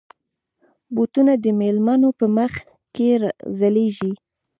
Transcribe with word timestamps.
بوټونه 0.93 1.33
د 1.43 1.45
مېلمنو 1.59 2.09
په 2.19 2.25
مخ 2.37 2.53
کې 2.95 3.09
ځلېږي. 3.59 4.13